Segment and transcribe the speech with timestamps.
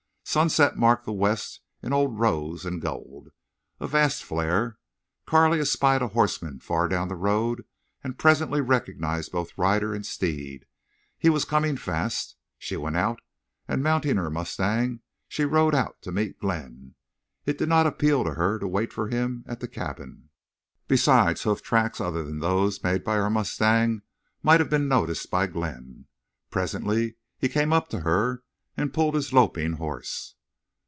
[0.23, 3.31] Sunset marked the west in old rose and gold,
[3.81, 4.77] a vast flare.
[5.25, 7.65] Carley espied a horseman far down the road,
[8.01, 10.65] and presently recognized both rider and steed.
[11.17, 12.37] He was coming fast.
[12.57, 13.19] She went out
[13.67, 16.95] and, mounting her mustang, she rode out to meet Glenn.
[17.45, 20.29] It did not appeal to her to wait for him at the cabin;
[20.87, 24.01] besides hoof tracks other than those made by her mustang
[24.43, 26.05] might have been noticed by Glenn.
[26.49, 28.43] Presently he came up to her
[28.77, 30.35] and pulled his loping horse.